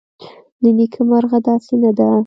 [0.61, 2.09] له نیکه مرغه داسې نه ده